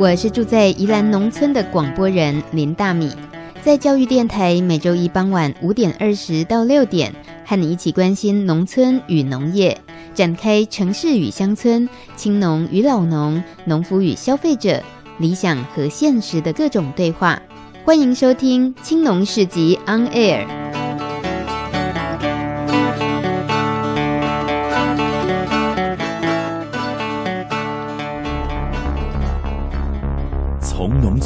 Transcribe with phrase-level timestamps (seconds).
[0.00, 3.10] 我是住在宜兰农村的广播人林大米，
[3.60, 7.14] 在教育电台每周一傍晚五点二十到六点，
[7.44, 9.76] 和你一起关心农村与农业，
[10.14, 11.86] 展开城市与乡村、
[12.16, 14.82] 青农与老农、农夫与消费者、
[15.18, 17.38] 理想和现实的各种对话。
[17.84, 20.46] 欢迎收听《青农市集 On Air》。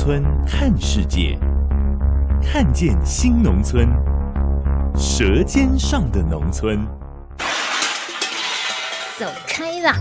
[0.04, 1.38] 村看世界，
[2.42, 3.88] 看见新农村，
[4.94, 6.86] 舌尖上的农村。
[9.16, 9.96] 走开啦！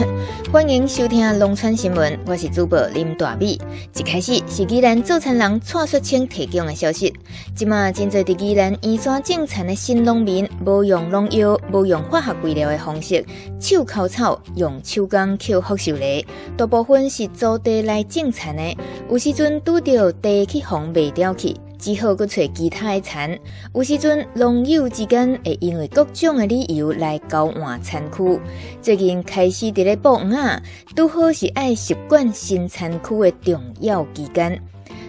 [0.52, 3.58] 欢迎收听农村新闻，我是主播林大美。
[3.96, 7.14] 一开始是宜兰早餐人蔡雪清提供的消息。
[7.54, 13.24] 今麦真济在宜兰移山种田的新农民，无用农药、无用化学肥料的方式，
[13.58, 16.26] 手抠草，用手工捡福寿梨。
[16.54, 18.76] 大部分是租地来种田的，
[19.08, 21.56] 有时阵拄到地去荒卖掉去。
[21.78, 23.38] 只好搁找其他的田，
[23.72, 28.40] 有时阵农友之间会因为各种的理由来交换田区。
[28.82, 30.62] 最近开始伫咧补园啊，
[30.96, 34.60] 拄好是爱习惯新田区的重要期间，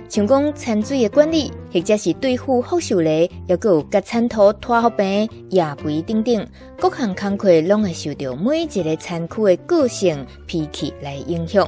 [0.08, 6.47] 像讲田水的管理，或者是对付福寿梨，抑阁有甲田土拖好平、野肥等等，
[6.80, 11.67] 各项工作拢会受到每一个田区的个性脾气来影响。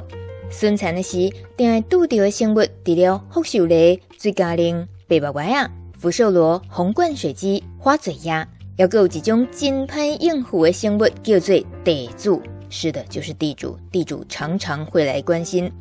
[0.51, 12.41] 生产的时，定会拄到的生物，除了福寿螺、水荚灵、白目歪仔、福寿螺、红冠水鸡、花嘴鸭，还有一种真歹应付的生物，叫做地主。
[12.69, 13.77] 是的，就是地主。
[13.91, 15.71] 地主常常会来关心，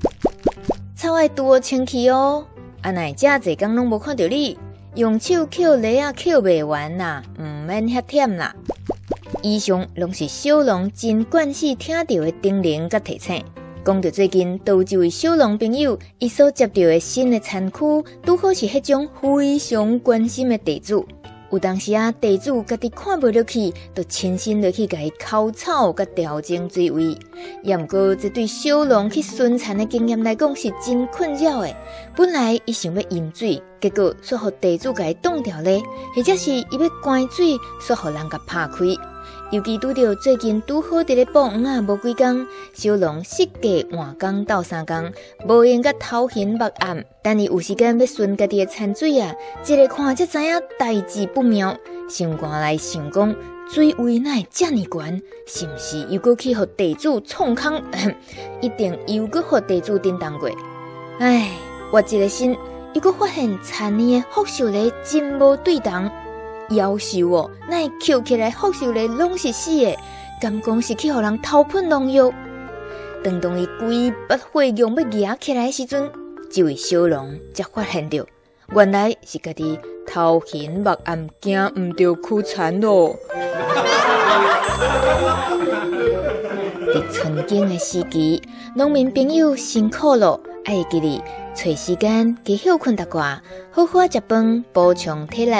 [0.97, 2.47] 草爱多清气哦。
[2.83, 4.57] 阿奶家这刚拢无看到你，
[4.95, 8.55] 用手捡梨啊，捡未完啦，唔免遐忝啦。
[9.43, 13.45] 以上拢是小龙真惯势听到的叮咛甲提醒。
[13.91, 21.05] 讲到最近，都有一位小龙朋友，伊所接到的新的产区，拄好是迄种非常关心的地主。
[21.51, 27.19] 有当时啊，地主家己看不落去，就亲身落去甲伊抠草，甲调整水位。
[27.65, 31.75] 也毋过，这对小龙去巡田的经验来讲，是真困扰的。
[32.15, 35.83] 本来伊想要饮水，结果说互地主甲伊挡掉咧，
[36.15, 38.85] 或者是伊要关水，说互人甲拍开。
[39.51, 45.13] 尤其拄到最近拄好伫咧补园啊，无几工，小龙设计换工斗三工，
[45.49, 47.05] 无闲甲头昏目暗。
[47.23, 49.35] 等伊有时间要顺家己的田水啊，
[49.67, 51.77] 一个看才知影代志不妙。
[52.09, 53.35] 心肝来想讲，
[53.69, 55.23] 水位哪会这么悬？
[55.47, 57.83] 是毋是又搁去互地主创空？
[58.63, 60.49] 一定又搁互地主叮当过。
[61.19, 61.51] 唉，
[61.93, 62.57] 我一个心
[62.95, 66.11] 又搁发现田里的福寿梨真无对等。
[66.71, 69.97] 夭寿哦，那捡起来福寿梨拢是死的，
[70.41, 72.33] 敢讲是去互人偷喷农药。
[73.23, 76.11] 等到伊规把火用要压起来的时阵，
[76.51, 78.25] 这位小龙才发现着，
[78.75, 83.15] 原来是家己头昏目暗，惊毋着枯田咯。
[86.93, 88.43] 伫春耕的时期，
[88.75, 91.21] 农民朋友辛苦了，爱记哩。
[91.55, 93.39] 找时间加休困一寡，
[93.71, 95.53] 好好食饭，补充体力，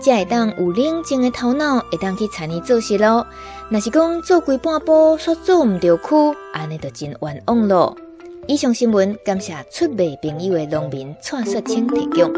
[0.00, 3.26] 才会当有冷静的头脑，会当去参与做事咯。
[3.70, 7.96] 若是讲做规半步，煞做毋着苦，安尼就真冤枉咯。
[8.46, 12.32] 以上新闻感谢出卖朋友的农民蔡雪清提供。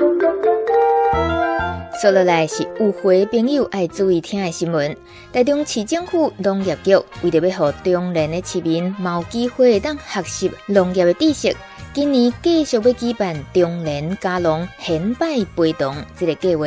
[2.01, 4.97] 接落来是有会朋友爱注意听的新闻。
[5.35, 11.55] 台中市政府农业局为着要予中年的市民有机会当学习农业的知识。
[11.93, 16.65] 今年继续要举办中年加农显摆陪同这个计划，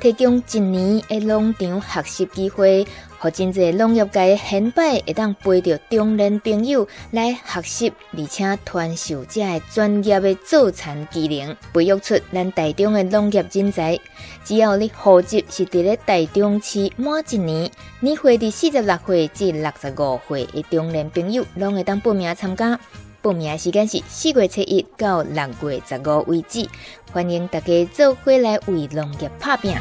[0.00, 2.86] 提供一年的农场学习机会，
[3.18, 14.00] 和真济农业界显摆会当陪着中年朋友来学习，而且传授这个专业的造田技能，培育出咱台中的农业人才。
[14.42, 17.70] 只要你户籍是伫咧台中市满一年，
[18.00, 22.80] 年岁伫四十六岁至六十五岁的中年朋友，拢会当报名参加。
[23.22, 26.68] 报名时间是四月七日到六月十五为止，
[27.12, 29.72] 欢迎大家做伙来为农业打拼。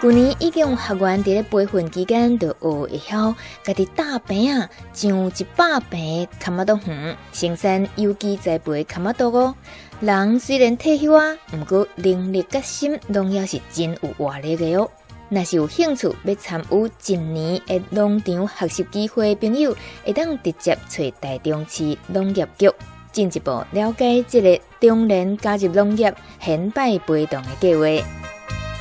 [0.00, 9.54] 去年已经有学员伫咧培训期间就学会晓家己打平啊，种一百平卡玛多园，生产有机栽培卡玛多哦。
[10.00, 14.90] 人虽然退休啊，毋过能力甲心拢要是真有活力的哦。
[15.28, 22.70] 若是有兴趣要参与一年的农场学习机会的朋友，会当直接找台中市农业局
[23.12, 28.06] 进一步了解这个中年加入农业显摆陪同的计划。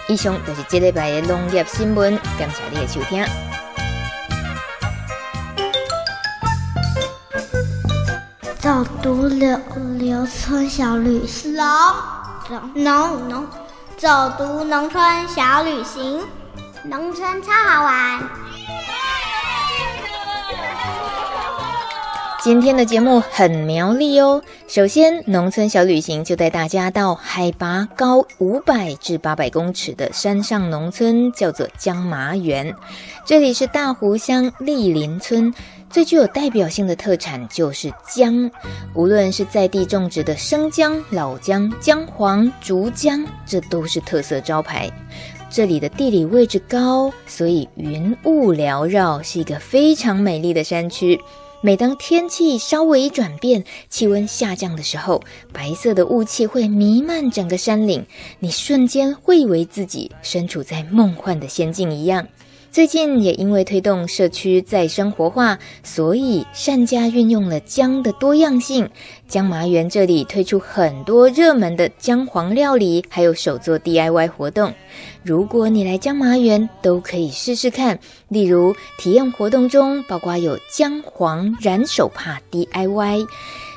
[0.07, 3.25] 以上就是这礼拜的农业新闻，感谢你的收听。
[8.59, 9.59] 早读了。
[9.97, 11.55] 留村小旅行，
[12.75, 13.47] 农农农，
[13.97, 16.21] 走读农村小旅行，
[16.83, 18.19] 农村超好玩。
[22.43, 24.41] 今天的节目很苗栗哦。
[24.67, 32.75] 首先，农村小旅行就带大家到海拔高五百至八百公尺的山上农村，叫做江麻园。
[33.23, 35.53] 这里是大湖乡栗林村，
[35.95, 38.51] 最具有代表性的特产就是姜。
[38.93, 44.91] 无论是在地种植的生姜、老姜、姜黄、竹姜，这都是特色招牌。
[45.49, 51.17] 这里的地理位置高，所以云雾缭绕，是一个非常美丽的山区。
[51.61, 58.05] 每当天气稍微一转变，气温下降的时候，白色的雾气会弥漫整个山岭，
[58.39, 62.27] 你瞬间会以为自己身处在梦幻的仙境一样。
[62.75, 68.89] 最近也因为推动社区再生活化，所以善加运用了姜的多样性。
[69.29, 74.73] 姜麻园这里推出很多热门的姜黄料理，还有手作 DIY 活动。
[75.23, 77.97] 如果你来姜麻园，都可以试试看。
[78.27, 83.25] 例如体验活动中，包括有姜黄染手帕 DIY。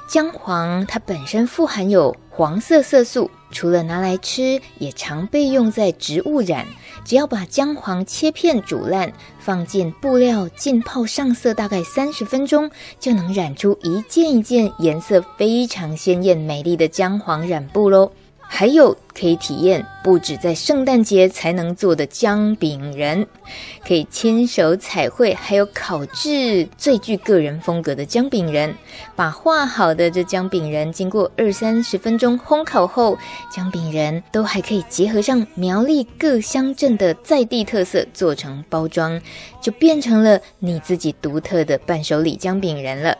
[0.08, 6.66] 姜黄它本身富含有黄色色素，除了拿来吃，也常被用在植物染。
[7.04, 18.12] 只要把姜黄切片煮烂，放进布料浸泡上色，大概三十分钟，就能染出一件一件颜色非常鲜艳、美丽的姜黄染布喽。
[18.50, 23.26] 还有可以体验不止在圣诞节才能做的姜饼人，
[23.86, 28.74] 可以亲手彩绘，还有烤制最具个人风格的姜饼人。
[29.14, 33.16] 把画好的这姜饼人经过二三十分钟烘烤后，
[33.54, 39.20] 姜饼人都还可以结合上苗栗各乡镇的在地特色做成包装，
[39.60, 43.16] 就变成了你自己独特的伴手礼姜饼人了。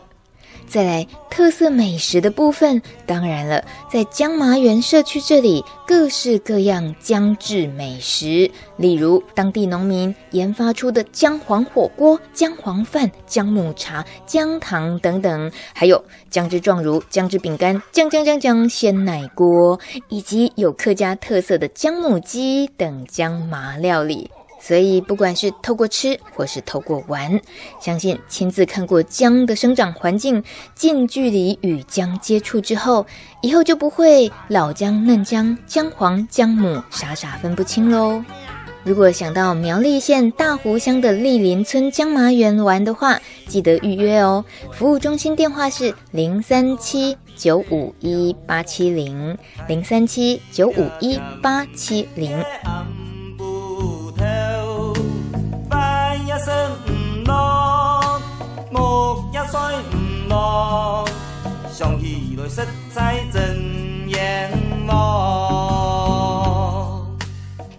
[0.69, 19.79] 再来特色美食的部分，当然了，在姜麻园社区这里，各式各样姜制美食，例如当地农民研发出的姜黄火锅、姜黄饭、姜母茶、姜糖等等，还有姜汁状乳、姜汁饼干、姜姜姜姜鲜奶锅，
[20.09, 24.29] 以及有客家特色的姜母鸡等姜麻料理。
[24.61, 27.39] 所以，不管是透过吃，或是透过玩，
[27.79, 30.43] 相信亲自看过姜的生长环境，
[30.75, 33.05] 近距离与姜接触之后，
[33.41, 38.23] 以后就不会老姜、嫩姜、姜黄、姜母傻傻分不清喽。
[38.83, 44.43] 如果想到苗栗县大湖乡的栗林村姜麻园玩的话，记得预约哦。
[44.71, 52.41] 服务中心电话是零三七九五一八七零零三七九五一八七零。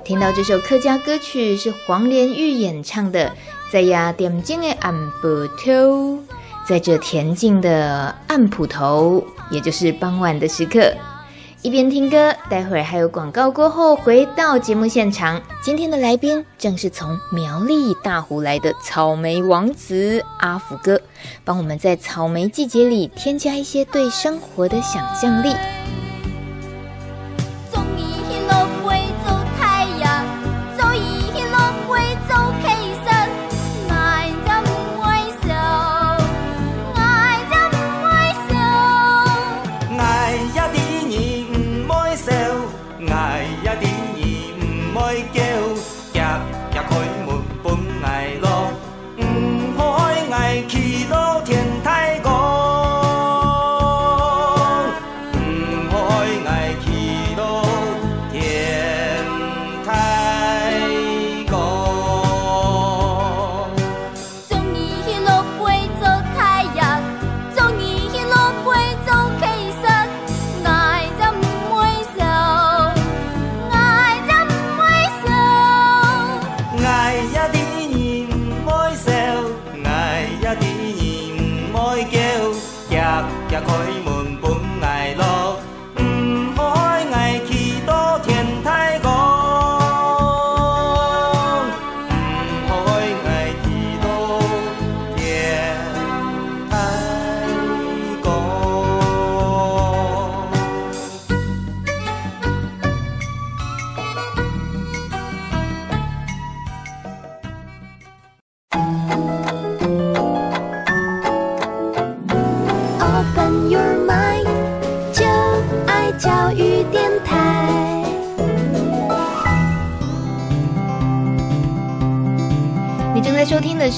[0.05, 3.33] 听到这首客家歌曲是黄连玉演唱的，
[3.71, 6.19] 在呀点睛的暗埔头，
[6.67, 10.93] 在这恬静的暗埔头，也就是傍晚的时刻。
[11.63, 15.39] 一边听歌，待会儿还有广告过后，回到节目现场。
[15.63, 20.99] 今天的来宾正是从苗栗大湖来的草莓王子阿福哥，
[21.45, 25.55] 帮我们在草莓季节里添加一些对生活的想象力。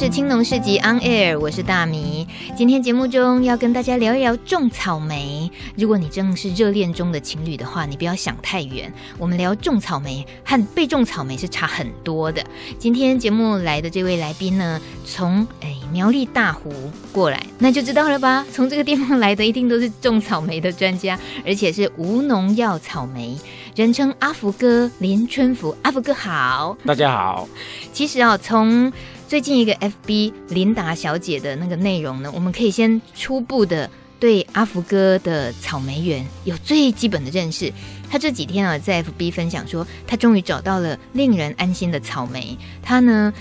[0.02, 2.26] 是青农市集 On Air，我是大米。
[2.56, 5.48] 今天节目中要跟大家聊一聊种草莓。
[5.76, 8.92] 如果你正是热恋中的情侣的话，你不要想太远。
[9.16, 12.44] 我们聊种草莓和被种草莓是差很多的。
[12.80, 16.72] 今天节目来的这位来宾呢，从哎苗栗大湖
[17.12, 18.44] 过来，那就知道了吧？
[18.50, 21.16] 从这个地方来的一定都是种草莓的专家，
[21.46, 23.38] 而且是无农药草莓。
[23.74, 27.48] 人称阿福哥林春福，阿福哥好，大家好。
[27.90, 28.92] 其实啊，从
[29.26, 33.88] 最近一个 FB 琳达小姐的那个内容呢，我们可以先初步的
[34.20, 37.72] 对阿福哥的草莓园有最基本的认识。
[38.10, 42.54] 他这几天啊，在 FB 分享说，他终于找到了令人安心的草莓。
[42.82, 43.32] 他呢，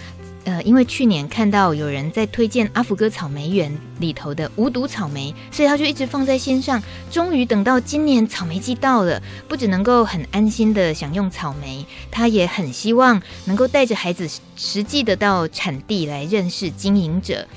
[0.43, 6.81] 呃，因为去年看到有人在推荐阿福哥草莓园里头的无毒草莓，所以他就一直放在心上。
[7.11, 17.47] 终于等到今年草莓季到了，不只能够很安心的享用草莓，他也很希望能够带着孩子实际的到产地来认识经营者。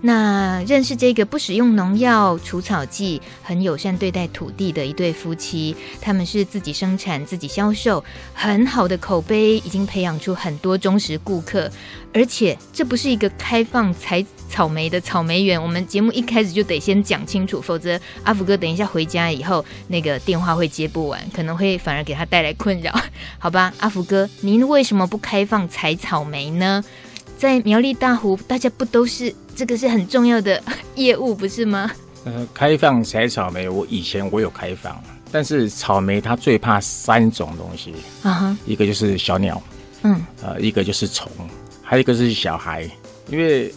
[0.00, 11.70] 那认识这个不使用农药、除草剂、很友善对待土地的一对夫妻，他们是自己生产、自己销售，很好的口碑，已经培养出很多忠实顾客。
[12.14, 22.98] 而且这不是一个开放采草莓的草莓园，我们节目一开始就得先讲清楚，否则阿福哥等一下回家以后，那个电话会接不完，可能会反而给他带来困扰。
[23.38, 26.82] 好吧，阿福哥，您为什么不开放采草莓呢？
[27.36, 30.62] 在苗栗大湖，大家不都是这个是很重要的
[30.94, 31.90] 业务，不是吗？
[32.24, 39.60] 呃，开放采草莓，我以前我有开放，但是草莓它最怕三种东西啊哈，一个就是小鸟，
[40.04, 41.28] 嗯，呃，一个就是虫，
[41.82, 42.88] 还有一个是小孩，
[43.28, 43.74] 因为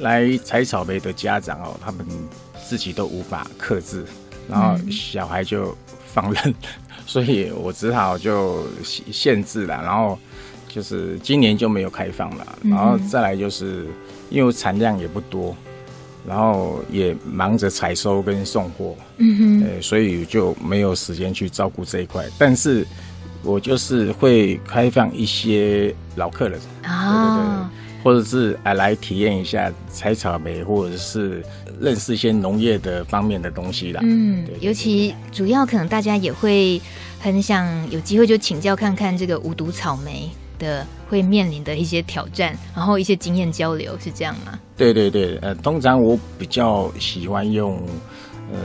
[0.00, 2.04] 来采草莓的家长哦，他们
[2.68, 4.04] 自己都无法克制，
[4.48, 5.76] 然后小孩就
[6.12, 6.54] 放任，嗯、
[7.06, 10.18] 所以我只好就限制了，然后。
[10.72, 13.88] 就是今年就没有开放了，然后再来就是
[14.30, 15.54] 因为产量也不多，
[16.26, 22.24] 然后也忙着采收跟送货，嗯哼，呃，所以就没有时间去照顾这一块。
[22.38, 22.86] 但是
[23.42, 26.92] 我就是会开放一些老客人啊，
[27.24, 31.42] 对对对，或者是啊来体验一下采草莓，或者是
[31.80, 34.00] 认识一些农业的方面的东西啦。
[34.04, 36.80] 嗯，对，尤其主要可能大家也会
[37.18, 44.56] 很想有机会就请教看看这个无毒草莓的会面临的一些挑战，然后一些经验交流是这样吗？
[44.76, 47.76] 对对对，呃，通常我比较喜欢用
[48.52, 48.58] 呃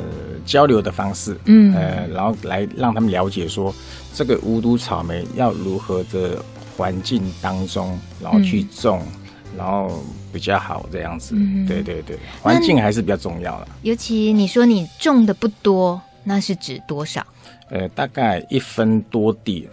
[0.45, 3.73] 交流的方式，嗯，呃，然后来让他们了解说
[4.13, 6.37] 这个无毒草莓要如何的
[6.77, 11.33] 环境当中，然后去种，嗯、然后比较好这样子。
[11.35, 13.67] 嗯、对对对，环境还是比较重要的。
[13.81, 17.25] 尤其你说你种的不多，那是指多少？
[17.69, 19.67] 呃，大概一分多地。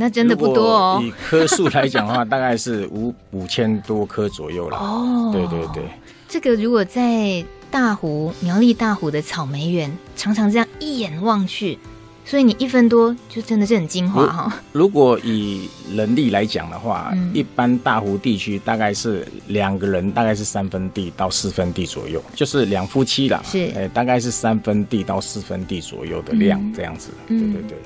[0.00, 1.02] 那真的不多哦。
[1.02, 4.76] 以棵数来讲的话，大概是 五五千多棵左右了。
[4.78, 5.82] 哦，对对对。
[6.28, 11.76] 这个如果在大湖苗栗大湖的草莓园，常常这样一眼望去，
[12.24, 14.60] 所以你一分多就真的是很精华哈。
[14.70, 23.42] 如果以人力来讲的话，嗯、一般大湖地区大概是两个人，大概是三分地到四分地左右，就是两夫妻啦。
[23.44, 27.10] 是，哎，大概是三分地到四分地左右的量，嗯、这样子。
[27.26, 27.78] 对对对。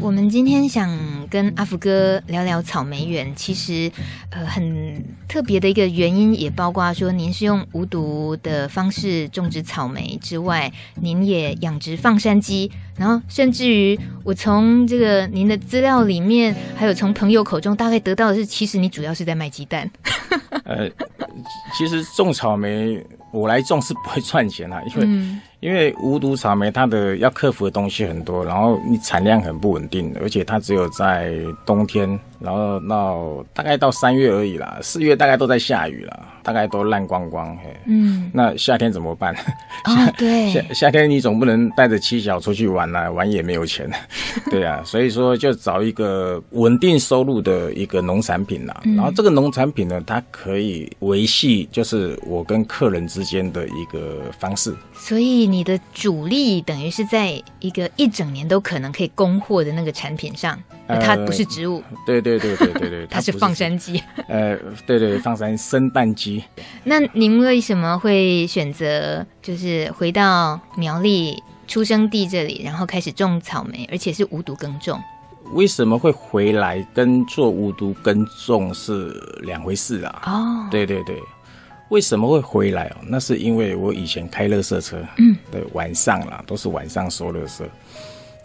[0.00, 0.88] 我们今天想
[1.28, 3.92] 跟阿福哥聊聊草莓园，其实，
[4.30, 19.88] 呃，很特别的一个原因，也包括说您是用无毒的方式种植草莓之外，您也养殖放山鸡，然后甚至于我从这个您的资料里面，还有从朋友口中大概得到的是，其实你主要是在卖鸡蛋。
[20.64, 20.88] 呃，
[21.76, 25.02] 其实种草莓我来种是不会赚钱啊，因为。
[25.06, 31.34] 嗯因为无毒草莓它的要克服的东西很多，然后你产量很不稳定，而且它只有在
[31.66, 37.56] 冬天，然后到大概到三月而已啦，四月大概都在下雨啦，大概都烂光光。
[37.58, 39.34] 嘿，嗯，那夏天怎么办？
[39.84, 43.90] 夏、哦、对，夏夏天你总不能带着妻小出去玩啊，玩也没有钱，
[44.50, 48.80] 对啊，所以说就找一个稳定收入的一个农产品啦。
[48.84, 55.40] 嗯、然后这个农产品呢，它可以维系就是我跟客人之间的一个方式，所以。
[55.50, 60.56] 你的主力等于是在一个一整年都可能可以供货的那个产品上，
[60.98, 61.82] 它不是植物。
[62.06, 64.02] 对对对对对对， 它是放山鸡。
[64.28, 64.56] 呃，
[64.86, 66.42] 对对，放山生蛋鸡。
[66.84, 75.00] 那您为什么会选择就是回到苗栗出生地这里，然后开始种草莓，而且是无毒耕种？
[75.52, 79.10] 为什么会回来跟做无毒耕种是
[79.42, 80.22] 两回事啊？
[80.26, 81.16] 哦，对对对。
[81.88, 82.96] 为什么会回来哦？
[83.08, 87.64] 那是因为我以前开乐色车，嗯，对，晚上啦，都是晚上收垃圾，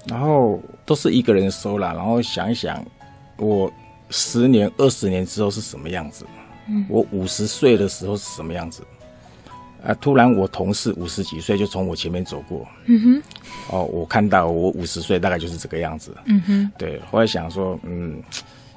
[0.07, 2.85] 然后都是一个人收啦，然后想一想，
[3.37, 3.71] 我
[4.09, 6.25] 十年、二十年之后是什么样子？
[6.67, 8.83] 嗯，我五十岁的时候是什么样子？
[9.85, 9.93] 啊！
[10.01, 12.67] 突然，我同事五十几岁就从我前面走过。
[12.85, 13.23] 嗯哼。
[13.69, 16.15] 哦，我看到我五十岁大概就是这个样子。
[16.25, 16.71] 嗯哼。
[16.75, 18.19] 对，后来想说，嗯，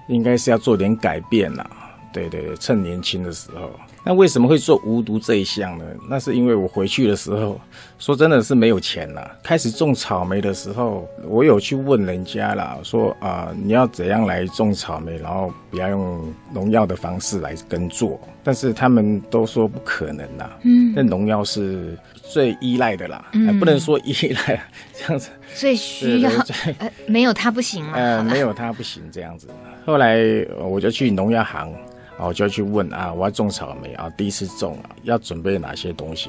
[0.08, 1.87] 应该是要做点改变啦。
[2.12, 3.70] 对对对，趁年轻的时候。
[4.04, 5.84] 那为什么会做无毒这一项呢？
[6.08, 7.60] 那是因为我回去的时候，
[7.98, 9.30] 说真的是没有钱了。
[9.42, 18.18] 开始种草莓的时候，我有去问人家啦，说啊、呃，你要怎样来种草莓，然后不要用农药的方式来耕作。
[18.42, 20.58] 但是他们都说不可能啦。
[20.62, 25.28] 嗯，那农药是最依赖的啦，嗯、不能说依赖这样子。
[25.54, 26.30] 最需要，
[26.78, 27.92] 呃，没有它不行嘛。
[27.98, 29.48] 呃，没有它不行这样子。
[29.84, 30.18] 后来
[30.58, 31.70] 我就去农药行。
[32.18, 36.28] 然后就要去问啊，我要种草莓啊，第一次种啊，要准备哪些东西？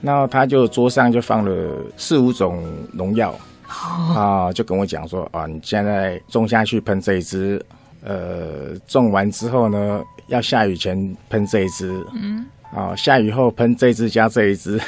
[0.00, 2.62] 然后他就桌上就放了四五种
[2.92, 3.34] 农药，
[3.66, 7.60] 啊，就跟我讲说啊，你现在种下去喷这一支，
[8.04, 14.80] 呃，种完之后呢，要下雨前喷这一支，嗯，啊，下雨后喷这一支加这一支，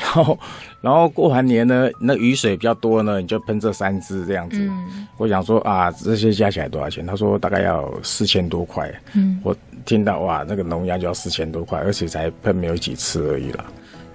[0.00, 0.38] 然后。
[0.80, 4.58] 然后过完年呢，那雨水比较多呢，你就喷这三支这样子。
[4.60, 7.04] 嗯、我想说啊，这些加起来多少钱？
[7.04, 8.88] 他说大概要四千多块。
[9.14, 9.52] 嗯，我
[9.84, 13.64] 听到哇，那个农药就要四千多块，而且才喷没有几次而已了。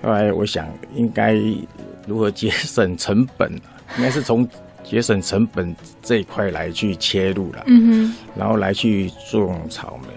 [0.02, 1.34] 后来我想，应该
[2.08, 3.52] 如何节省成本？
[3.98, 4.48] 应该是从
[4.86, 7.64] 节省成本这一块来去切入了。
[7.68, 10.08] 嗯哼，然后来去种草莓。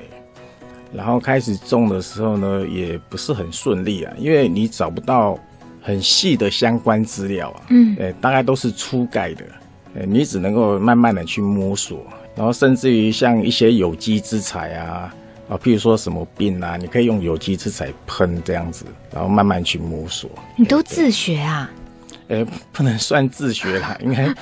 [0.93, 5.37] 然后开始种的时候呢，也不是很顺利啊，因为你找不到。
[5.87, 9.45] 很细的相关资料啊，嗯，诶，大概都是初概的，
[9.95, 15.15] 诶，你只能够慢慢的去摸索，然后甚至于像一些有机之材啊，
[15.49, 20.29] 啊，譬如说什么病啊，你可以用有机之材喷这样子，然后慢慢去摸索。
[20.57, 21.71] 你都自学啊？
[22.27, 24.35] 诶，不能算自学啦， 应该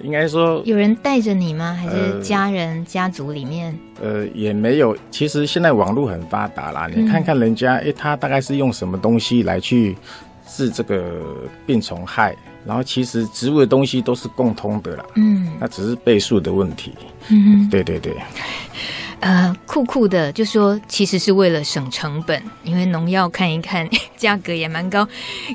[0.00, 1.74] 应该说有人带着你吗？
[1.78, 3.78] 还是家人、呃、家族里面？
[4.02, 4.96] 呃，也没有。
[5.10, 9.94] 其实现在网络很发达啦，你看看人家，诶，他大概是用什么东西来去。
[10.56, 11.22] 治这个
[11.66, 16.94] 病虫害，然后其实植物的东西都是共通的啦，嗯，那只是倍数的问题，
[17.28, 18.16] 嗯，对对对。
[19.20, 25.08] 呃，酷酷的就说，其实是为了省成本，因为农药看一看 价格也蛮高。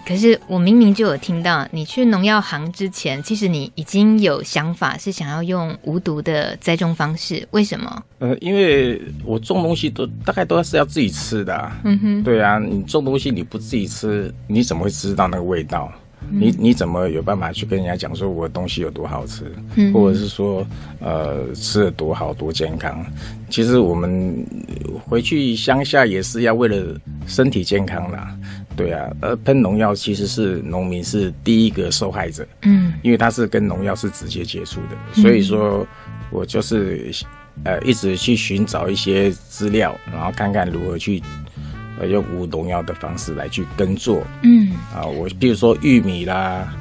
[0.06, 8.04] 可是我明明就有听到，你去农药行之前，其实你已经有想法是想要用无毒的栽种方式，为什么？
[8.20, 15.92] 呃，因为我种东西都大概都是要自己吃的，嗯哼，对啊，你种东西你不自己吃，你怎么会知道那个味道？
[16.30, 19.44] 你你怎么有办法去跟人家讲说我的东西有多好吃，
[19.76, 20.66] 嗯、或者是说
[21.00, 23.06] 呃吃的多好多健康？
[23.50, 24.46] 其实我们
[25.06, 26.96] 回去乡下也是要为了
[27.28, 28.38] 身体健康啦，
[28.78, 29.12] 对啊。
[29.20, 35.86] 而喷农药其实是农民是第一个受害者，嗯，因为他是跟农药是直接接触的，所以说
[36.30, 37.12] 我就是
[37.66, 41.22] 呃一直去寻找一些资料，然后看看如何去。
[42.06, 46.74] 用无农药的方式来去耕作，嗯，啊，我比如说玉米啦，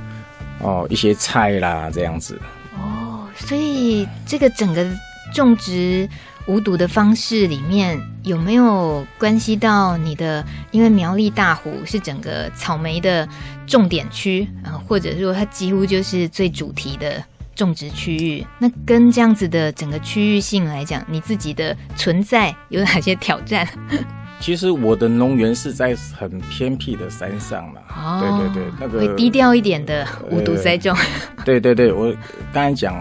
[0.60, 2.40] 哦，一些菜啦这样子。
[2.78, 4.86] 哦，所以这个整个
[5.34, 6.08] 种植
[6.46, 10.44] 无毒的方式里面有没有关系到你的？
[10.70, 13.28] 因为苗栗大湖是整个草莓的
[13.66, 17.22] 重点区啊，或者说它几乎就是最主题的
[17.54, 18.46] 种植区域。
[18.58, 23.68] 那跟这样子的整个区域性来讲，你自己的存在有哪些挑战？
[24.40, 30.96] 其实我的农园是在很偏僻的山上嘛，哦、对对对，那个会低调一点的无毒栽种。
[31.36, 32.10] 呃、对对对，我
[32.52, 32.96] 刚才讲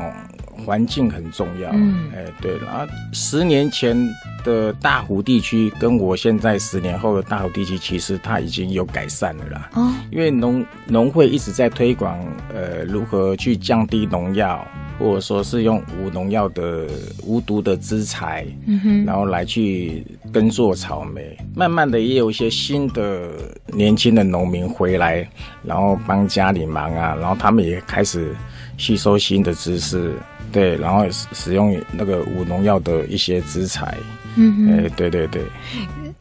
[0.65, 3.97] 环境很重要，嗯，哎对，然后十年前
[4.43, 9.69] 的大湖地区跟我现在十年后的大湖地区，其实它已经有改善了啦。
[9.75, 12.19] 哦，因为农农会一直在推广，
[12.53, 14.67] 呃，如何去降低农药。
[14.99, 16.85] 或者说是用无农药的
[17.23, 23.29] 无毒的资材，嗯哼，然后来去耕作草莓，慢慢的也有一些新的
[23.67, 25.27] 年轻的农民回来，
[25.63, 28.35] 然后帮家里忙啊，然后他们也开始
[28.77, 30.13] 吸收新的知识，
[30.51, 33.97] 对，然后使用那个无农药的一些资材，
[34.35, 35.41] 嗯对对对。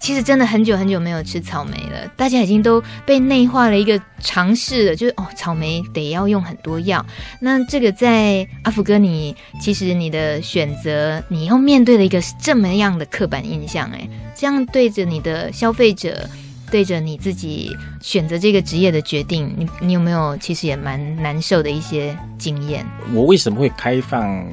[0.01, 7.05] 其实真的很久很久没有吃草莓了，大家已经都被内化了一个尝试了，就是哦，草莓得要用很多药。
[7.41, 16.29] 那这个在阿福哥，你其实你的选择，你要面对的一个这么样的刻板印象，哎，这样对着你的消费者，
[16.71, 22.87] 对着你自己选择这个职业的决定，你你有没有其实也蛮难受的一些经验？
[23.13, 24.47] 我为什么会开放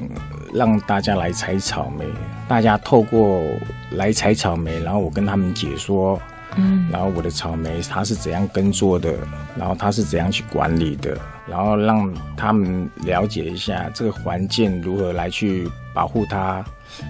[0.56, 2.06] 让大家来采草莓？
[2.48, 3.42] 大家透过
[3.90, 6.18] 来采草莓，然后我跟他们解说，
[6.56, 9.14] 嗯，然后我的草莓它是怎样耕作的，
[9.58, 16.64] 然后它是怎样去管理的，然后让他们了解一下这个环境如何来去保护它，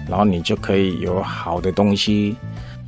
[0.09, 2.35] 然后你就可以有好的东西。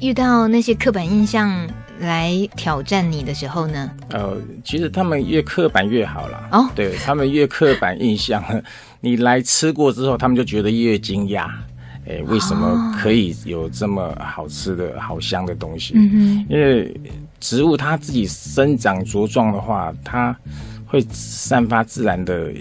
[0.01, 1.67] 遇到那些刻板印象
[1.99, 3.91] 来挑战你的时候呢？
[4.11, 6.47] 呃，其实他们越刻板越好啦。
[6.51, 8.41] 哦，对，他们越刻板印象，
[9.01, 11.49] 你来吃过之后，他们就觉得越惊讶。
[12.07, 15.93] 哎、欸，为什么可以有这么好吃的好香的东西？
[15.95, 16.91] 嗯哼，因为
[17.39, 20.35] 植物它自己生长茁壮的话，它
[20.91, 22.51] 会散发自然的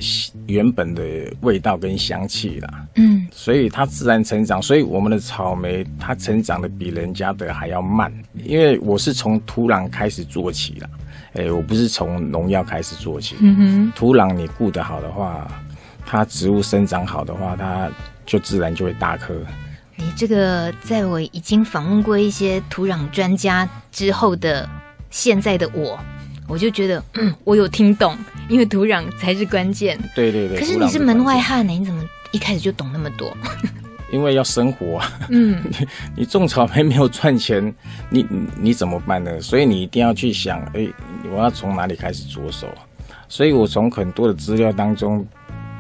[0.47, 1.03] 原本的
[1.41, 4.61] 味道跟香气啦，嗯，所以它自然成长。
[4.61, 8.13] 所以我们的草莓它成长的比人家的还要慢，
[8.45, 10.91] 因为我是从土壤开始做起啦，
[11.33, 13.35] 哎、欸，我不是从农药开始做起。
[13.41, 15.49] 嗯哼，土壤你顾得好的话，
[16.05, 17.91] 它植物生长好的话，它
[18.27, 19.35] 就自然就会大颗。
[19.97, 24.69] 你这个在我已经访问过一些土壤专家之后的
[25.09, 25.99] 现在的我。
[26.49, 28.17] 我就觉得，嗯，我有听懂，
[28.49, 29.99] 因为土壤才是关键。
[30.15, 30.59] 对对对。
[30.59, 33.37] 可是你是门外汉呢，你怎么一开始就懂那么多？
[34.11, 35.13] 因为要生活啊。
[35.29, 35.63] 嗯。
[35.69, 37.73] 你你种草莓没有赚钱，
[38.09, 38.27] 你
[38.59, 39.39] 你怎么办呢？
[39.43, 40.95] 所以你一定要去想，哎、欸，
[41.31, 42.67] 我要从哪里开始着手？
[43.29, 45.27] 所以我从很多的资料当中，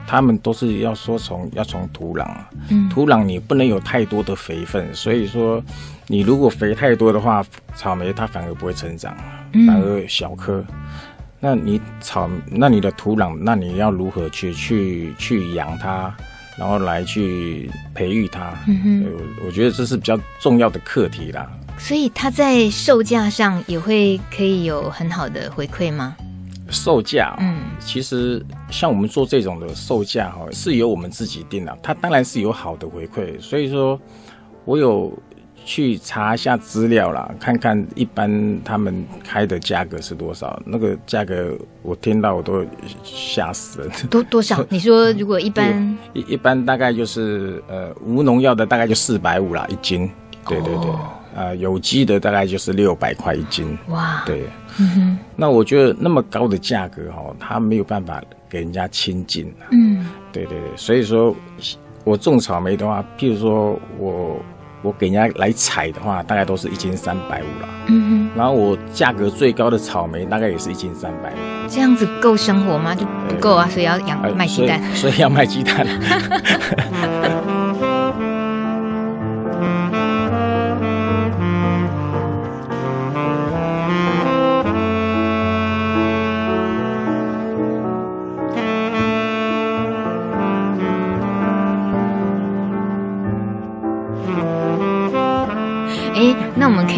[0.07, 2.29] 他们都是要说从要从土壤。
[2.69, 2.87] 嗯。
[2.91, 5.65] 土壤你不能有太多的肥分，所以说
[6.07, 7.43] 你如果肥太多的话，
[7.75, 9.17] 草莓它反而不会成长。
[9.67, 10.65] 反而小颗，
[11.41, 16.15] 那你草，那你的土壤，那你要如何去去去养它，
[16.59, 18.53] 然后来去培育它？
[18.67, 19.07] 嗯哼，
[19.47, 21.51] 我觉得这是比较重要的课题啦。
[21.79, 26.17] 所以它在售价上也会可以有很好的回馈吗？
[26.71, 33.41] 售价，嗯，其实像我们做这种的售价哈，是由我们自己定的，它当然是有好的回馈。
[33.41, 33.99] 所以说，
[34.65, 35.17] 我有。
[35.69, 40.59] 去查一下资料啦，看看一般他们开的价格是多少。
[40.65, 42.65] 那个价格我听到我都
[43.05, 43.91] 吓死了。
[44.09, 44.65] 多多少？
[44.71, 50.11] 你说如果一般 一一般大概就是呃无农药的大概就四百五啦一斤。
[50.49, 51.01] 对对对，啊、哦
[51.35, 53.77] 呃、有机的大概就是六百块一斤。
[53.89, 54.45] 哇，对。
[54.81, 55.19] 嗯哼。
[55.37, 59.53] 那我觉得那么高的价格哈，他没有办法给人家亲近。
[59.73, 60.07] 嗯。
[60.33, 61.37] 对对对，所以说
[62.05, 64.41] 我种草莓的话，譬如说我。
[64.83, 67.69] 我给人家来采的话，大概都是一斤三百五了。
[67.87, 68.31] 嗯哼。
[68.37, 71.69] 然后我价格最高的草莓，大概也是一斤三百五。
[71.69, 72.95] 这样子够生活吗？
[72.95, 74.81] 就不够啊，所以要养卖鸡蛋。
[74.95, 75.87] 所以，所以要卖鸡蛋。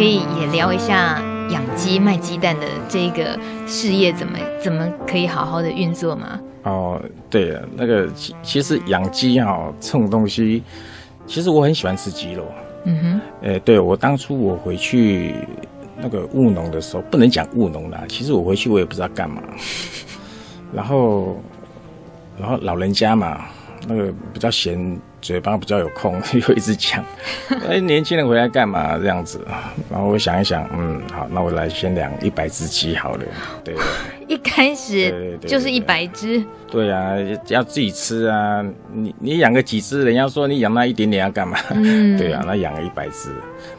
[0.00, 6.40] 可以也聊一下养鸡卖鸡蛋的这个事业怎么怎么可以好好的运作吗？
[6.62, 10.62] 哦，对了，那个其其实养鸡哈这种东西，
[11.26, 12.46] 其实我很喜欢吃鸡肉。
[12.86, 15.34] 嗯哼，哎，对我当初我回去
[15.98, 19.42] 那个务农的时候，不能讲务农啦，其实我回去我也不知道干嘛。
[20.72, 21.36] 然后，
[22.40, 23.44] 然后老人家嘛，
[23.86, 24.98] 那个比较闲。
[25.20, 27.04] 嘴巴比较有空， 又一直讲，
[27.68, 29.40] 哎，年轻人回来干嘛这样子？
[29.90, 33.24] 然后我想一想，嗯，好，那我来先养一百只鸡好了。
[33.64, 33.74] 对，
[34.28, 36.44] 一开始就是一百只。
[36.70, 37.14] 对啊，
[37.48, 38.64] 要自己吃啊。
[38.92, 41.59] 你你养个几只，人家说你养那一点点要干嘛？
[41.70, 43.30] 嗯，对啊，那养了一百只，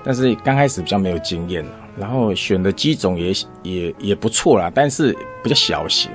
[0.03, 1.65] 但是刚开始比较没有经验，
[1.97, 6.11] 然后选的鸡种也也也不错啦，但是比较小型，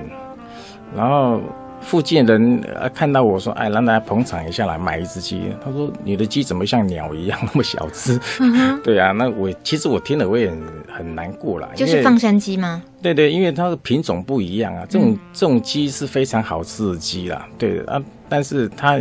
[0.95, 1.41] 然后。
[1.81, 2.61] 附近人
[2.93, 10.63] 看到我说：“哎，让大家捧场一下来买一只鸡。”他说：“你的鸡怎么像鸟一样那么小只？”嗯、 对啊，那我其实我听了我也很，
[10.97, 11.69] 很难过啦。
[11.75, 12.83] 就是放山鸡吗？
[13.01, 14.85] 对对，因为它的品种不一样啊。
[14.89, 17.47] 这种、嗯、这种鸡是非常好吃的鸡啦。
[17.57, 18.99] 对啊，但是它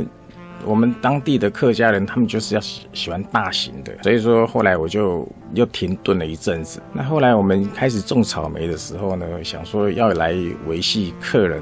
[0.64, 6.80] 我们当地的客家人他们就是要喜喜欢大型的，所以说后来我就又停顿了一阵子。
[6.92, 10.34] 那后来我们开始种草莓的时候呢，想说要来
[10.66, 11.60] 维系客人。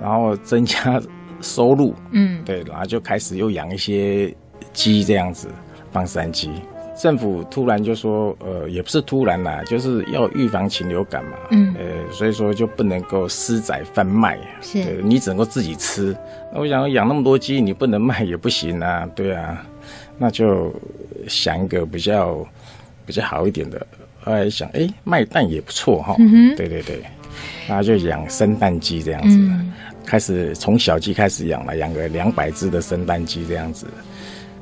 [0.00, 1.00] 然后增加
[1.40, 4.34] 收入，嗯，对，然后就开始又养一些
[4.72, 5.48] 鸡这样子，
[5.92, 6.50] 放山鸡。
[6.96, 16.16] 政府突然就说，呃，也不是突然啦，就是要预防禽流感嘛，嗯，呃，所以说就不能够私宰贩卖，是，对，你只能够自己吃。
[16.52, 19.66] 那我想养那么多鸡，你不能卖也不行啊，对啊，
[20.16, 20.72] 那就
[21.26, 22.46] 想一个比较
[23.04, 23.84] 比较好一点的。
[24.22, 27.02] 后来想，哎，卖蛋也不错哈，嗯哼，对对对。
[27.66, 29.72] 然后就养生蛋鸡这样子，嗯、
[30.04, 33.86] 开始从小鸡开始养了，养个两百只的生蛋鸡这样子，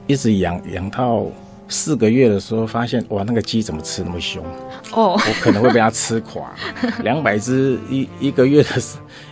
[0.07, 1.27] 一直养养到
[1.69, 4.45] 四个月的时候，发现哇，那个鸡怎么吃那么凶？
[4.93, 6.53] 哦，我可能会被它吃垮。
[7.03, 8.69] 两百只一一个月的，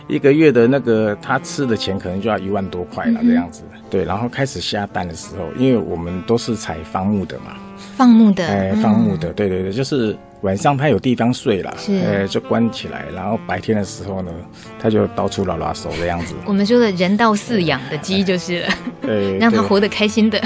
[0.07, 3.61] 一个月的那个它吃的钱可能就要一万多块了，这样子。
[3.91, 7.57] 对，然后开始下蛋的时候，因为我们都是采放牧的嘛，
[7.95, 14.31] 放牧的，哎，放牧的，对对对，就是晚上它有地方睡了，是，哎，就关起来，然后白天的时候呢，
[14.79, 16.33] 它就到处拉拉手的样子。
[16.45, 18.67] 我们说的人道饲养的鸡就是了，
[19.01, 20.41] 对， 让它活得开心的。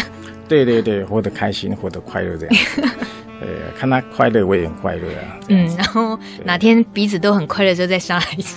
[0.47, 2.55] 对对对，活得开心，活得快乐这样。
[3.41, 5.39] 呃，看他快乐，我也很快乐啊。
[5.49, 8.55] 嗯，然后哪天彼此都很快乐的时候再杀一只。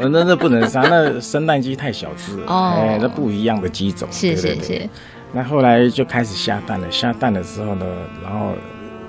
[0.00, 2.46] 呃，那那不能杀，那生蛋鸡太小只了。
[2.46, 2.74] 哦。
[2.76, 4.08] 哎，那不一样的鸡种。
[4.10, 4.88] 是是是。
[5.36, 7.84] 那后来就开始下蛋了，下蛋的时候呢，
[8.22, 8.54] 然后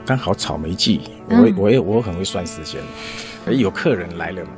[0.05, 2.81] 刚好草莓季，我我也我很会算时间。
[3.45, 4.49] 哎，有客人来了嘛？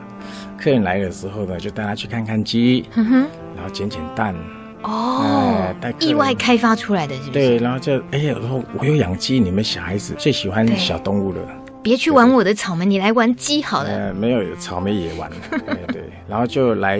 [0.57, 4.33] 客人来的时候呢，就带他去看看鸡，然后捡捡蛋。
[4.81, 7.31] 哦，意外开发出来的是不是？
[7.33, 11.39] 对，然后就哎呀，然后我有养鸡，你们小孩子最喜欢小动物了，
[11.81, 13.89] 别去玩我的草莓，你来玩鸡好了。
[13.89, 16.99] 呃，没有草莓也玩，对对，然后就来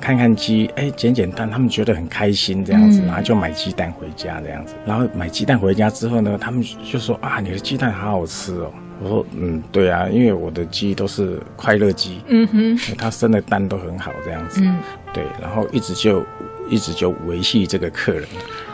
[0.00, 8.72] 看看鸡，哎，简简单，他们觉得很开心这样子，然后就买鸡蛋回家这样子，然后买鸡蛋回家之后呢，他们就说啊，你的鸡蛋好好吃哦。
[9.02, 14.78] 我说嗯，对啊，因为我的鸡都是快乐鸡，嗯哼，它生的蛋都很好这样子，嗯，
[15.12, 16.24] 对，然后一直就。
[16.68, 18.24] 一直就维系这个客人，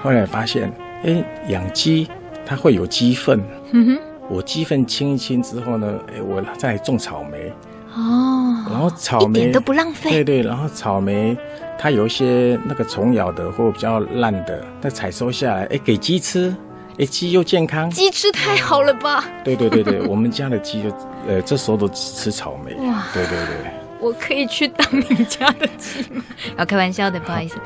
[0.02, 0.72] 后来发现，
[1.04, 2.08] 哎，养鸡
[2.46, 3.38] 它会有鸡粪，
[3.72, 3.98] 嗯哼，
[4.32, 7.52] 我鸡粪清一清之后呢，哎，我再种草莓，
[7.94, 11.36] 哦，然后草莓一点都不浪费，对对，然后草莓
[11.78, 16.54] 它有一些那个虫咬的或比较烂的，那采收下来，哎，给鸡吃，
[16.98, 19.24] 哎，鸡又健康，鸡吃太好了吧？
[19.44, 20.88] 对对对对， 我们家的鸡就，
[21.28, 23.70] 呃，这时候都吃草莓，哇，对对对。
[24.00, 26.24] 我可以去当你家的鸡吗？
[26.58, 27.56] 要开玩笑的，不好意思。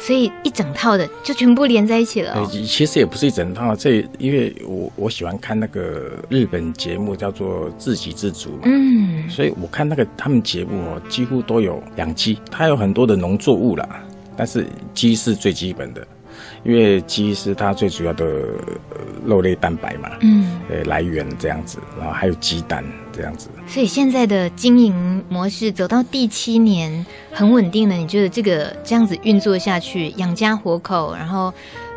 [0.00, 2.32] 所以一整套的就全部连在一起了。
[2.34, 2.48] 哦。
[2.50, 8.62] 其实也不是一整套，这因为我我喜欢看那个日本节目，叫做《自给自足》嘛。
[8.64, 9.28] 嗯。
[9.28, 14.02] 所以我看那个他们节目哦，几乎都有养鸡，它有很多的农作物啦，
[14.36, 16.06] 但是鸡是最基本的。
[16.62, 18.24] 因为鸡是它最主要的
[19.24, 23.48] 肉类蛋白嘛，嗯，呃，来源这样子，然后还有鸡蛋这样子。
[23.66, 27.94] 所以现在的经营模式走到第七年，很稳定的。
[27.94, 31.52] 你觉得这个这样子运作下去，养家活口，然后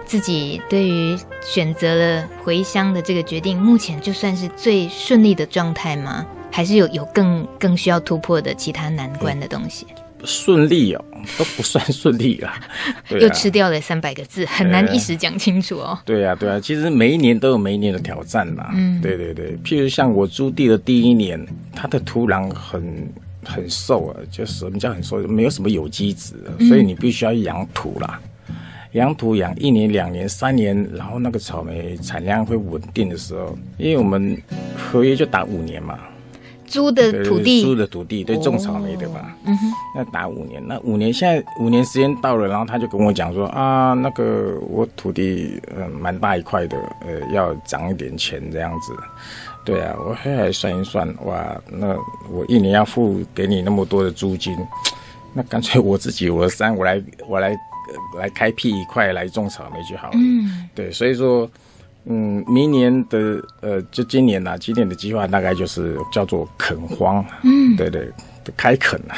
[0.05, 6.25] 自己对于选择了回乡的这个决定，目前就算是最顺利的状态吗？
[6.51, 9.87] 还是有有更更需要突破的其他难关的东西？
[9.89, 11.03] 嗯顺利哦，
[11.37, 12.59] 都不算顺利啦。
[13.09, 15.97] 对啊、又吃掉了三百个字，很难一时讲清楚哦。
[16.05, 18.71] 对呀、啊，对啊，其实每一年都有每一年的挑战啦。
[18.73, 19.57] 嗯，对对对。
[19.63, 21.43] 譬如像我租地的第一年，
[21.75, 23.09] 它的土壤很
[23.43, 25.17] 很瘦啊，就是什么叫很瘦？
[25.27, 26.35] 没有什么有机质，
[26.67, 28.19] 所以你必须要养土啦。
[28.93, 34.37] 养、嗯、土养一年、两年、三年，然后那个草莓产量会稳定的时候，因为我们
[34.77, 35.99] 合约就打五年嘛。
[36.73, 39.37] 租的土地，租的土地，对，种草莓的吧。
[39.45, 48.91] 嗯哼，那打五年，那五年现在五年时间到了，然后他就跟我讲说啊，那个我土地嗯蛮大一块的，呃，要涨一点钱这样子。
[49.63, 51.95] 对啊，我后来算一算，哇，那
[52.31, 54.57] 我一年要付给你那么多的租金，
[55.31, 57.55] 那干脆我自己我的山我来我来
[58.17, 60.15] 来开辟一块来种草莓就好了。
[60.15, 61.47] 嗯，对，所以说。
[62.05, 68.11] 嗯，明年的呃，就今年呐，今年的计划大概就是叫做垦荒，嗯，对对，
[68.57, 69.15] 开垦啊，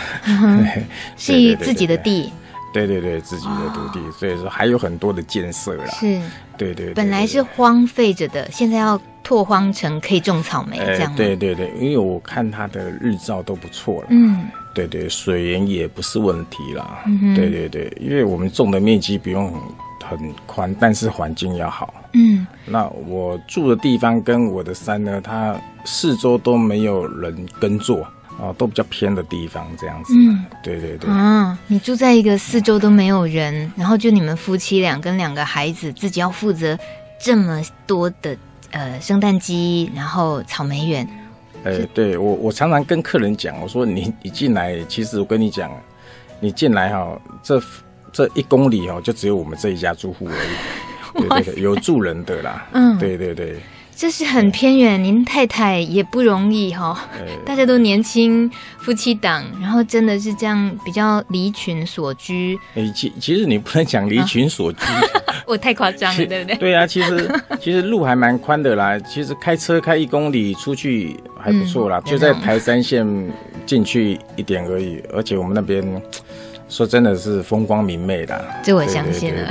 [1.17, 2.31] 是自己的地，
[2.73, 6.21] 对对对，自己的土地，所以说还有很多的建设啦，是，
[6.57, 14.45] 对对，本来是荒废着的，现在要拓荒成可以种草莓这样，对对对，因为我看它的日照都不错了，嗯，
[14.75, 17.03] 对对，水源也不是问题啦，
[17.35, 19.51] 对对对，因为我们种的面积不用
[20.09, 21.93] 很宽，但是环境要好。
[22.13, 28.03] 嗯，那我住的地方跟我的山呢，它四周都没有人耕作
[28.39, 30.13] 啊，都比较偏的地方，这样子。
[30.17, 31.09] 嗯，对对对。
[31.09, 36.77] 啊，你住在一个四周都没有人，然后就你们夫妻俩跟两个孩子自己要负责
[37.19, 38.37] 这么多的
[38.71, 41.07] 呃圣诞鸡，然后草莓园。
[41.63, 45.69] 呃、欸，对我我常常跟客人讲，我说你你进来，其实我跟你讲，
[46.39, 47.61] 你进来哈，这。
[48.15, 53.57] 这一公里哦，就只有我们这一家住户而已， 对对对，有住人的啦，嗯，对对对，
[53.93, 56.97] 这是很偏远，您太太也不容易哈，
[57.45, 62.57] 大家都年轻，夫妻档，然后真的是这样比较离群所居。
[62.75, 64.79] 哎，其其实你不能讲离群所居，
[65.45, 66.55] 我太夸张了，对不对？
[66.55, 73.05] 对啊，其实其实路还蛮宽的啦，其实开车开一公里出去还不错啦，就在台三线
[73.65, 76.01] 进去一点而已，而且我们那边。
[76.75, 79.49] 说真的是风光明媚的这我相信了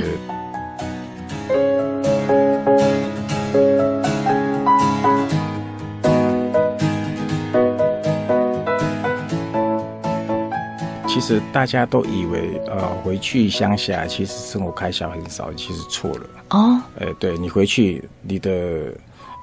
[11.07, 16.21] 其实大家都以为呃回去乡下其实生活开销很少其实错了。
[16.51, 16.79] 哦。
[16.99, 18.93] 哎对你回去你的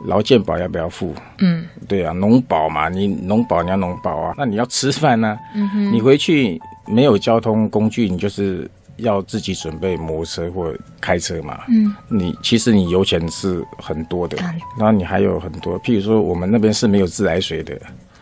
[0.07, 1.13] 劳健保要不要付？
[1.39, 1.67] 嗯。
[1.89, 5.93] 对啊农保嘛你农保你要农保啊那你要吃饭呢嗯哼。
[5.93, 8.71] 你回去没有交通工具，你就是。
[8.99, 11.61] 要自己准备摩托车或开车嘛？
[11.69, 14.37] 嗯，你其实你油钱是很多的，
[14.79, 17.75] 然后你还有很多，譬如说我们那边是没有自来水的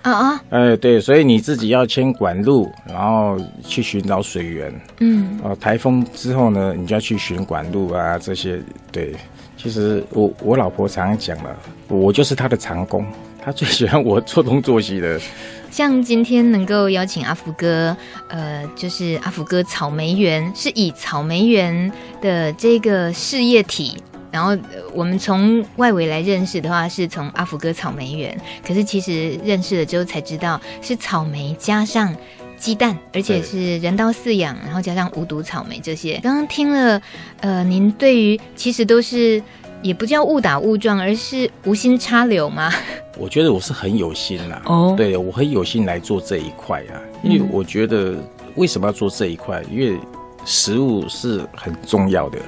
[0.03, 4.73] 啊啊，哎对，所以你自己要牵管路，然后去寻找水源。
[5.01, 8.62] 嗯，哦，台风之后呢，你就要去寻管路啊这些。
[8.92, 9.14] 对，
[9.59, 11.55] 其实我我老婆常常讲了，
[11.88, 13.05] 我就是她的长工，
[13.44, 15.20] 她最喜欢我做东做西的。
[15.70, 17.96] 像今天能够邀请阿福哥，
[18.28, 23.96] 呃，就是阿福哥草莓园是以草莓园的这个事业体，
[24.30, 24.56] 然后
[24.92, 28.37] 我们从外围来认识的话，是从阿福哥草莓园。
[28.66, 32.14] 可是其实认识了之后才知道，是草莓加上
[32.59, 36.18] 鸡蛋，而且是人道饲养，然后加上无毒草莓这些。
[36.22, 37.00] 刚刚听了，
[37.40, 39.42] 呃，您对于其实都是。
[39.83, 42.73] 也不叫误打误撞，而是无心插柳吗？
[43.19, 44.66] 我觉得我是很有心啦、啊。
[44.66, 44.97] 哦，oh.
[44.97, 48.14] 对，我很有心来做这一块啊，因为我觉得
[48.57, 49.62] 为什么要做这一块？
[49.71, 49.99] 因为
[50.45, 52.38] 食物是很重要的，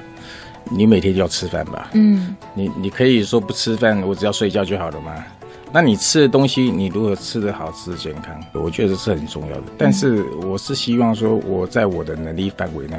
[0.71, 1.89] 你每天就要吃饭吧？
[1.93, 5.13] 嗯，你你可以说不吃饭，我只要睡觉就好了吗？
[5.71, 9.63] 那你吃的东西，你如何吃得好，吃得健康，我觉得是很重要的。
[9.75, 12.97] 但是我是希望说，我在我的能力范围呢。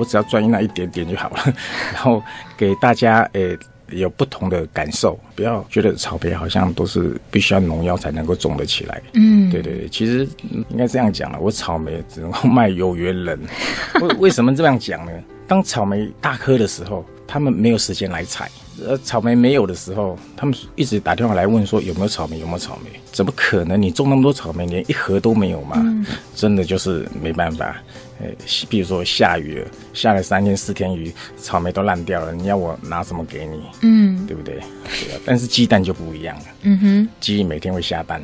[0.00, 1.54] 我只要专一那一点点就好了，
[1.92, 2.22] 然后
[2.56, 3.58] 给大家诶、欸、
[3.90, 9.02] 有不同的感受，不要觉得草莓好像都是必须要农药才能够种得起来。
[9.12, 10.26] 嗯，对对对，其实
[10.70, 13.38] 应该这样讲了，我草莓只能够卖有缘人。
[14.00, 15.12] 为为什么这样讲呢？
[15.46, 18.50] 当草莓大颗的时候，他们没有时间来采。
[18.84, 22.90] 呃，草莓没有的时候，他们一直打电话来问说有没有草莓，有没有草莓？
[23.12, 23.80] 怎么可能？
[23.80, 25.76] 你种那么多草莓，连一盒都没有吗？
[25.76, 27.76] 嗯、真的就是没办法。
[28.20, 28.26] 呃，
[28.68, 33.62] 比如说下雨了，下了三天四天雨，草莓都烂掉了，你要我拿什么给你？
[33.82, 34.56] 嗯，对不对？
[34.56, 35.20] 对啊。
[35.24, 36.44] 但是鸡蛋就不一样了。
[36.62, 38.20] 嗯哼，鸡每天会下蛋。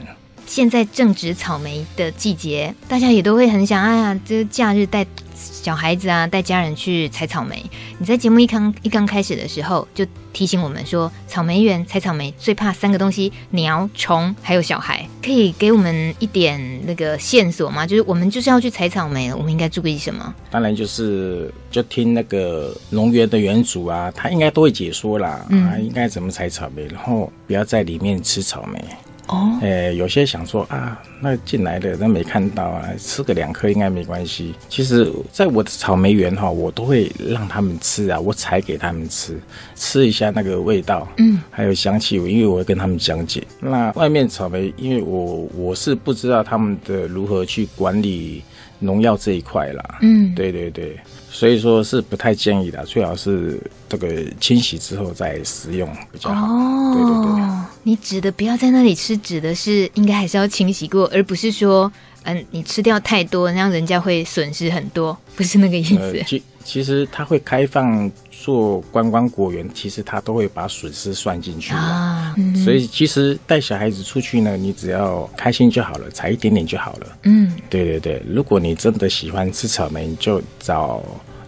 [0.46, 5.04] 现在正值草莓的季节，大家也都会很想，哎呀，这个假日带
[5.34, 7.62] 小孩子啊，带家人去采草莓。
[7.98, 15.06] 你在节目一刚一刚开始的时候，就提醒我们说，草莓园采草莓最怕三个东西：鸟、虫，还有小孩。
[15.22, 17.84] 可以给我们一点那个线索吗？
[17.84, 20.32] 就是我们就是要去采草莓了，我们应该注意什么？
[20.50, 28.82] 当然就是就听那个农园的园主啊，他应该都会解说啦，嗯、啊，应该怎么采草莓，然后不要在里面吃草莓。
[29.26, 34.54] 哦，哎、欸，有些想说啊，那进来的那没看到啊，吃个两颗应该没关系。
[34.68, 39.40] 其实，在我的草莓园哈，我都会让他们吃啊，我采给他们吃，
[39.74, 43.44] 吃一下那个味道，嗯，还有香气，因为我会跟他们讲解。
[43.58, 48.42] 那外面草莓，因为我我是不知道他们的如何去管理
[48.78, 50.96] 农药这一块啦，嗯，对对对。
[51.36, 54.08] 所以说是不太建议的，最好是这个
[54.40, 56.46] 清洗之后再食用比较好。
[56.46, 57.44] 哦，对对对，
[57.82, 61.92] 你指的不要在那里吃，指的是应该还是要清洗过，而不是说，
[62.26, 65.96] 嗯，你吃掉太多，那样人家会损失很多， 不是那个意思。
[65.96, 72.34] 呃其实他会开放做观光果园，其实他都会把损失算进去啊。
[72.36, 77.06] 嗯、所以其实带小孩子出去呢，你只要开心就好了，采一点点就好了。
[77.22, 78.20] 嗯，对对对。
[78.28, 81.00] 如果你真的喜欢吃草莓，你就找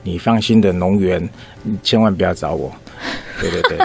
[0.04, 1.28] 你放心的农园，
[1.64, 2.72] 你千万不要找我。
[3.40, 3.78] 对对对。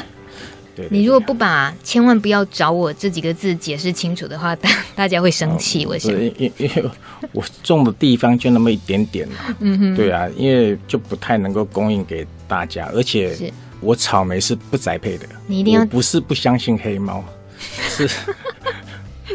[0.75, 5.85] 对对对，你如果不把“千万不要找我”这几个字解释清楚的话，大 大家会生气。
[5.85, 6.85] 我想，因因因为
[7.31, 17.23] 我种的地方就那么一点点嘛，嗯哼，对啊，因为就不太能够供应给大家，而且我草莓是不栽培的，你一定要不是不相信黑猫，
[17.89, 18.09] 是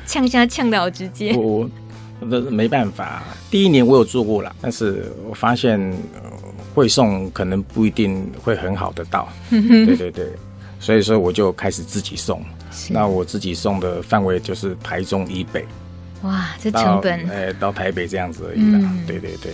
[0.06, 1.34] 呛一下呛的好直接。
[1.34, 1.68] 我
[2.20, 5.78] 我没办法，第一年我有做过了，但是我发现
[6.74, 10.26] 会送可能不一定会很好的到，对 对对。
[10.80, 12.42] 所以说我就开始自己送，
[12.90, 15.64] 那我自己送的范围就是台中以北，
[16.22, 18.78] 哇，这成本哎、欸，到台北这样子而已啦。
[18.80, 19.52] 嗯、对对对，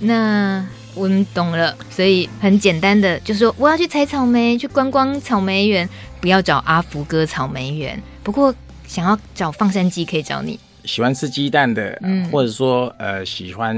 [0.00, 0.64] 那
[0.94, 5.88] 我们懂了，所以很简单的就说我要去采草莓，去观光草莓园，
[6.20, 8.00] 不要找阿福哥草莓园。
[8.22, 8.54] 不过
[8.86, 10.60] 想要找放山鸡可以找你。
[10.84, 13.76] 喜欢吃鸡蛋的，嗯、或者说呃喜欢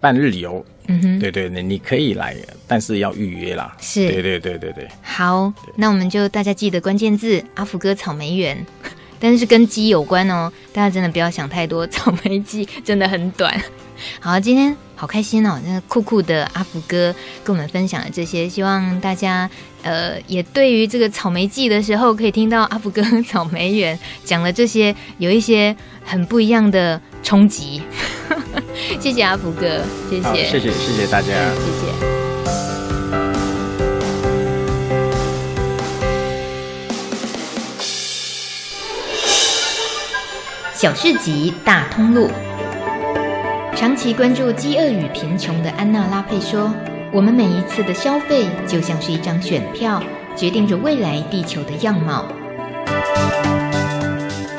[0.00, 2.36] 半日游，嗯哼，对对，你你可以来，
[2.66, 3.76] 但是要预约啦。
[3.80, 4.88] 是，对对对对对。
[5.02, 8.64] 好，那我们就大家记得关键字阿福哥草莓园，
[9.18, 13.60] 但是跟鸡有关哦，大家真的不要想太多，草莓季真的很短。
[14.20, 15.58] 好，今天好开心哦！
[15.64, 19.48] 那个酷酷的阿福哥跟我们分享了这些，希望大家
[19.82, 25.74] 呃也对于这个草莓季的时候，可以听到阿福哥 草莓园讲了这些，有一些
[26.04, 27.82] 很不一样的冲击。
[29.00, 32.08] 谢谢阿福哥，谢谢，谢谢，谢谢大家，谢谢。
[40.74, 42.30] 小市集大通路，
[43.78, 46.74] 长期关注饥饿与贫穷的安娜拉佩说
[47.14, 50.02] ：“我们每一次的消费就像是一张选票，
[50.34, 52.26] 决定着未来地球的样貌。”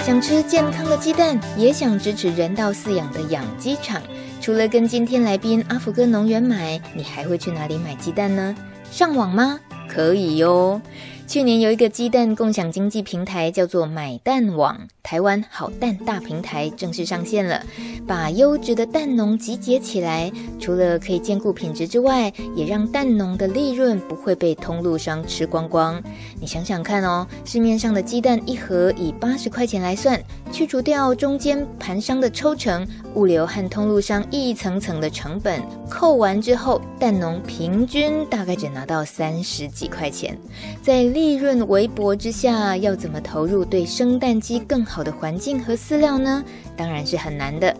[0.01, 4.01] 想吃健康的鸡蛋，也想支持人道饲养的养鸡场。
[4.39, 8.55] 除了跟今天来宾阿福哥农园买，你还会去哪里买鸡蛋呢？
[8.89, 9.59] 上网吗？
[9.89, 10.81] 可以哟。
[11.29, 17.63] 去年有一个鸡蛋共享经济平台，叫做买蛋网，台湾好蛋大平台正式上线了，
[18.07, 26.01] 把优质的蛋农集结起来，除了可以兼顾品质之外，也让蛋农的利润不会被通路商吃光光。
[26.41, 30.19] 你想想看哦，市面上的鸡蛋一盒以八十块钱来算，
[30.51, 40.35] 去除掉中间盘商的抽成、物流和通路商一层层的成本，扣完之后，蛋农平均大概只拿到三十几块钱，
[40.81, 46.41] 在利润微薄之下，要怎么投入对生蛋鸡更好的环境和饲料呢？
[46.77, 47.75] 当然是很难的。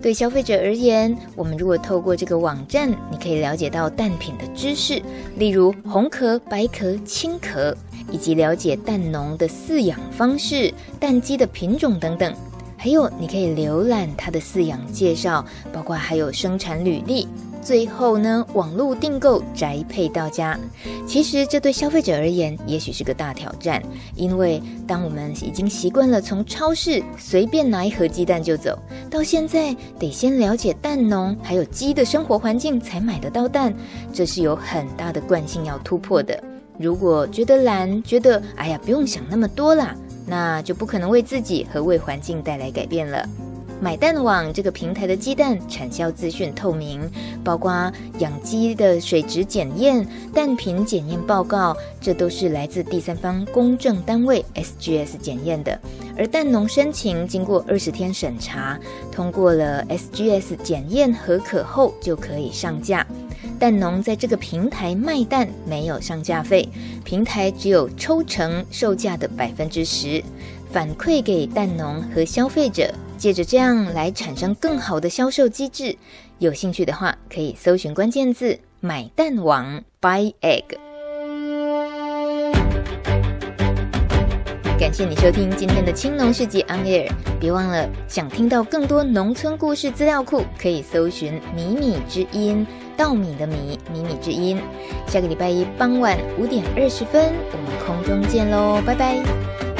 [0.00, 5.00] 对消费者而言，我们如果透过这个网站，你可以了解到蛋品的知识，
[5.36, 7.72] 例如红壳、白壳、青壳，
[8.10, 12.34] 以及了解蛋农的饲养方式、蛋鸡的品种等等。
[12.76, 17.28] 还有，你可以浏览它的饲养介绍，包括还有生产履历。
[17.62, 20.58] 最后呢，网络订购宅配到家。
[21.06, 23.80] 其实这对消费者而言，也许是个大挑战，
[24.16, 28.76] 因为当我们已经习惯了从超市随便拿一盒鸡蛋就走，
[29.08, 33.72] 到现在得先了解蛋农还有鸡的生活环境才买得到蛋，
[34.12, 36.42] 这是有很大的惯性要突破的。
[36.78, 39.94] 如果觉得懒，觉得哎呀不用想那么多啦，
[40.26, 43.28] 那就不可能为自己和为环境带来改变了。
[43.82, 47.00] 买蛋网这个平台的鸡蛋产销资讯透明，
[47.42, 55.76] 包括养鸡的水质检验、蛋品检验报告，这都是来自第三方公证单位 SGS 检验的。
[56.16, 58.78] 而蛋农申请经过二十天审查，
[59.10, 63.04] 通过了 SGS 检验合可后，就可以上架。
[63.58, 66.68] 蛋农在这个平台卖蛋没有上架费，
[67.02, 70.22] 平台只有抽成售价的百分之十，
[70.70, 72.88] 反馈给蛋农和消费者。
[73.22, 75.96] 借着这样来产生更好的销售机制，
[76.40, 80.64] 有兴趣的话可以搜寻关键字“买蛋网 ”（Buy Egg）。
[84.76, 87.08] 感谢你收听今天的青农市集 On Air，
[87.38, 92.66] 别忘了想听到更多农村故事资料库，可以搜寻“米米之音
[92.98, 94.60] ”（稻米的米，米米之音）。
[95.06, 99.71] 下个礼拜一傍晚五点二十分，我们空中见喽，拜拜。